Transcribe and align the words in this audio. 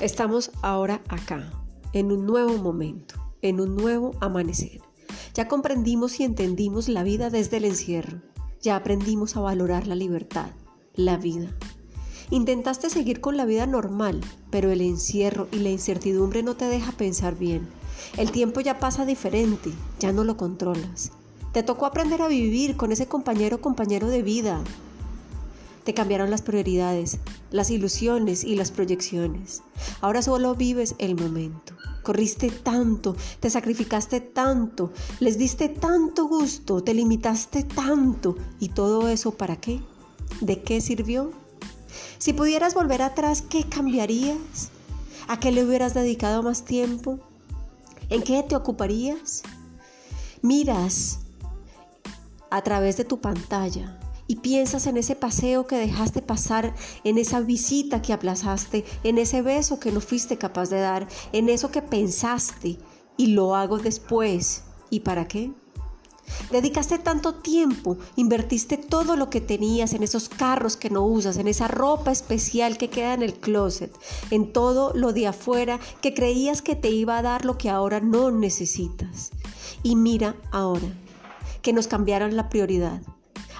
Estamos 0.00 0.50
ahora 0.62 1.02
acá, 1.08 1.52
en 1.92 2.10
un 2.10 2.24
nuevo 2.24 2.56
momento, 2.56 3.16
en 3.42 3.60
un 3.60 3.76
nuevo 3.76 4.12
amanecer. 4.20 4.80
Ya 5.34 5.46
comprendimos 5.46 6.20
y 6.20 6.24
entendimos 6.24 6.88
la 6.88 7.02
vida 7.02 7.28
desde 7.28 7.58
el 7.58 7.66
encierro. 7.66 8.22
Ya 8.62 8.76
aprendimos 8.76 9.36
a 9.36 9.40
valorar 9.40 9.86
la 9.86 9.94
libertad, 9.94 10.46
la 10.94 11.18
vida. 11.18 11.54
Intentaste 12.30 12.88
seguir 12.88 13.20
con 13.20 13.36
la 13.36 13.44
vida 13.44 13.66
normal, 13.66 14.22
pero 14.48 14.70
el 14.70 14.80
encierro 14.80 15.48
y 15.52 15.56
la 15.56 15.68
incertidumbre 15.68 16.42
no 16.42 16.56
te 16.56 16.64
deja 16.64 16.92
pensar 16.92 17.36
bien. 17.36 17.68
El 18.16 18.30
tiempo 18.30 18.62
ya 18.62 18.78
pasa 18.78 19.04
diferente, 19.04 19.70
ya 19.98 20.12
no 20.12 20.24
lo 20.24 20.38
controlas. 20.38 21.12
Te 21.52 21.62
tocó 21.62 21.84
aprender 21.84 22.22
a 22.22 22.28
vivir 22.28 22.78
con 22.78 22.90
ese 22.90 23.06
compañero 23.06 23.60
compañero 23.60 24.08
de 24.08 24.22
vida, 24.22 24.62
te 25.90 25.94
cambiaron 25.94 26.30
las 26.30 26.42
prioridades, 26.42 27.18
las 27.50 27.68
ilusiones 27.68 28.44
y 28.44 28.54
las 28.54 28.70
proyecciones. 28.70 29.64
Ahora 30.00 30.22
solo 30.22 30.54
vives 30.54 30.94
el 30.98 31.16
momento. 31.16 31.74
Corriste 32.04 32.48
tanto, 32.48 33.16
te 33.40 33.50
sacrificaste 33.50 34.20
tanto, 34.20 34.92
les 35.18 35.36
diste 35.36 35.68
tanto 35.68 36.28
gusto, 36.28 36.84
te 36.84 36.94
limitaste 36.94 37.64
tanto. 37.64 38.36
¿Y 38.60 38.68
todo 38.68 39.08
eso 39.08 39.32
para 39.32 39.56
qué? 39.56 39.80
¿De 40.40 40.62
qué 40.62 40.80
sirvió? 40.80 41.32
Si 42.18 42.34
pudieras 42.34 42.74
volver 42.74 43.02
atrás, 43.02 43.42
¿qué 43.42 43.64
cambiarías? 43.64 44.70
¿A 45.26 45.40
qué 45.40 45.50
le 45.50 45.64
hubieras 45.64 45.92
dedicado 45.92 46.44
más 46.44 46.64
tiempo? 46.64 47.18
¿En 48.10 48.22
qué 48.22 48.44
te 48.44 48.54
ocuparías? 48.54 49.42
Miras 50.40 51.18
a 52.48 52.62
través 52.62 52.96
de 52.96 53.04
tu 53.04 53.20
pantalla 53.20 53.98
y 54.30 54.36
piensas 54.36 54.86
en 54.86 54.96
ese 54.96 55.16
paseo 55.16 55.66
que 55.66 55.74
dejaste 55.74 56.22
pasar, 56.22 56.72
en 57.02 57.18
esa 57.18 57.40
visita 57.40 58.00
que 58.00 58.12
aplazaste, 58.12 58.84
en 59.02 59.18
ese 59.18 59.42
beso 59.42 59.80
que 59.80 59.90
no 59.90 60.00
fuiste 60.00 60.38
capaz 60.38 60.70
de 60.70 60.78
dar, 60.78 61.08
en 61.32 61.48
eso 61.48 61.72
que 61.72 61.82
pensaste 61.82 62.78
y 63.16 63.26
lo 63.32 63.56
hago 63.56 63.78
después. 63.78 64.62
¿Y 64.88 65.00
para 65.00 65.26
qué? 65.26 65.50
Dedicaste 66.52 67.00
tanto 67.00 67.34
tiempo, 67.34 67.98
invertiste 68.14 68.76
todo 68.76 69.16
lo 69.16 69.30
que 69.30 69.40
tenías 69.40 69.94
en 69.94 70.04
esos 70.04 70.28
carros 70.28 70.76
que 70.76 70.90
no 70.90 71.04
usas, 71.04 71.36
en 71.36 71.48
esa 71.48 71.66
ropa 71.66 72.12
especial 72.12 72.78
que 72.78 72.88
queda 72.88 73.14
en 73.14 73.24
el 73.24 73.34
closet, 73.34 73.92
en 74.30 74.52
todo 74.52 74.92
lo 74.94 75.12
de 75.12 75.26
afuera 75.26 75.80
que 76.00 76.14
creías 76.14 76.62
que 76.62 76.76
te 76.76 76.90
iba 76.90 77.18
a 77.18 77.22
dar 77.22 77.44
lo 77.44 77.58
que 77.58 77.68
ahora 77.68 77.98
no 77.98 78.30
necesitas. 78.30 79.32
Y 79.82 79.96
mira 79.96 80.36
ahora, 80.52 80.86
que 81.62 81.72
nos 81.72 81.88
cambiaron 81.88 82.36
la 82.36 82.48
prioridad. 82.48 83.02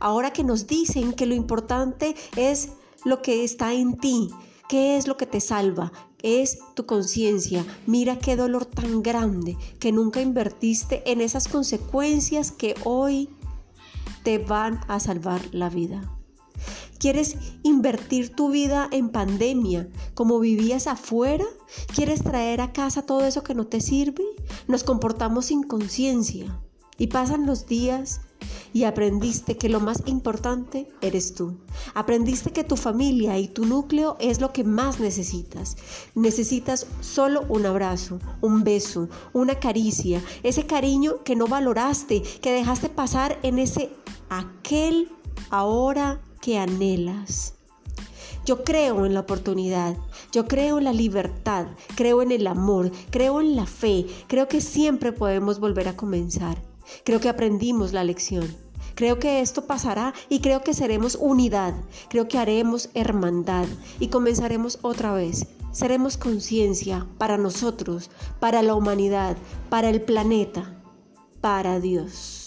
Ahora 0.00 0.32
que 0.32 0.44
nos 0.44 0.66
dicen 0.66 1.12
que 1.12 1.26
lo 1.26 1.34
importante 1.34 2.14
es 2.36 2.70
lo 3.04 3.22
que 3.22 3.44
está 3.44 3.72
en 3.72 3.98
ti, 3.98 4.30
qué 4.68 4.96
es 4.96 5.06
lo 5.06 5.16
que 5.16 5.26
te 5.26 5.40
salva, 5.40 5.92
es 6.22 6.58
tu 6.74 6.86
conciencia. 6.86 7.64
Mira 7.86 8.18
qué 8.18 8.36
dolor 8.36 8.66
tan 8.66 9.02
grande 9.02 9.56
que 9.78 9.92
nunca 9.92 10.20
invertiste 10.20 11.02
en 11.10 11.20
esas 11.20 11.48
consecuencias 11.48 12.50
que 12.50 12.74
hoy 12.84 13.30
te 14.22 14.38
van 14.38 14.80
a 14.88 14.98
salvar 14.98 15.40
la 15.52 15.70
vida. 15.70 16.12
¿Quieres 16.98 17.36
invertir 17.62 18.34
tu 18.34 18.50
vida 18.50 18.88
en 18.90 19.10
pandemia 19.10 19.88
como 20.14 20.40
vivías 20.40 20.86
afuera? 20.86 21.44
¿Quieres 21.94 22.24
traer 22.24 22.60
a 22.60 22.72
casa 22.72 23.02
todo 23.02 23.24
eso 23.24 23.44
que 23.44 23.54
no 23.54 23.66
te 23.66 23.80
sirve? 23.80 24.24
Nos 24.66 24.82
comportamos 24.82 25.46
sin 25.46 25.62
conciencia 25.62 26.58
y 26.98 27.08
pasan 27.08 27.46
los 27.46 27.66
días 27.66 28.22
y 28.72 28.84
aprendiste 28.84 29.56
que 29.56 29.68
lo 29.68 29.80
más 29.80 30.02
importante 30.06 30.88
eres 31.00 31.34
tú. 31.34 31.56
Aprendiste 31.94 32.52
que 32.52 32.64
tu 32.64 32.76
familia 32.76 33.38
y 33.38 33.48
tu 33.48 33.64
núcleo 33.64 34.16
es 34.20 34.40
lo 34.40 34.52
que 34.52 34.64
más 34.64 35.00
necesitas. 35.00 35.76
Necesitas 36.14 36.86
solo 37.00 37.44
un 37.48 37.66
abrazo, 37.66 38.18
un 38.40 38.64
beso, 38.64 39.08
una 39.32 39.56
caricia, 39.56 40.22
ese 40.42 40.66
cariño 40.66 41.22
que 41.24 41.36
no 41.36 41.46
valoraste, 41.46 42.22
que 42.22 42.52
dejaste 42.52 42.88
pasar 42.88 43.38
en 43.42 43.58
ese 43.58 43.90
aquel 44.28 45.08
ahora 45.50 46.20
que 46.40 46.58
anhelas. 46.58 47.54
Yo 48.44 48.62
creo 48.62 49.06
en 49.06 49.14
la 49.14 49.20
oportunidad, 49.20 49.96
yo 50.30 50.46
creo 50.46 50.78
en 50.78 50.84
la 50.84 50.92
libertad, 50.92 51.66
creo 51.96 52.22
en 52.22 52.30
el 52.30 52.46
amor, 52.46 52.92
creo 53.10 53.40
en 53.40 53.56
la 53.56 53.66
fe, 53.66 54.06
creo 54.28 54.46
que 54.46 54.60
siempre 54.60 55.12
podemos 55.12 55.58
volver 55.58 55.88
a 55.88 55.96
comenzar. 55.96 56.56
Creo 57.04 57.20
que 57.20 57.28
aprendimos 57.28 57.92
la 57.92 58.04
lección. 58.04 58.56
Creo 58.94 59.18
que 59.18 59.40
esto 59.40 59.66
pasará 59.66 60.14
y 60.28 60.40
creo 60.40 60.62
que 60.62 60.72
seremos 60.72 61.16
unidad. 61.20 61.74
Creo 62.08 62.28
que 62.28 62.38
haremos 62.38 62.88
hermandad 62.94 63.66
y 64.00 64.08
comenzaremos 64.08 64.78
otra 64.82 65.12
vez. 65.12 65.46
Seremos 65.70 66.16
conciencia 66.16 67.06
para 67.18 67.36
nosotros, 67.36 68.10
para 68.40 68.62
la 68.62 68.74
humanidad, 68.74 69.36
para 69.68 69.90
el 69.90 70.00
planeta, 70.00 70.80
para 71.42 71.78
Dios. 71.80 72.45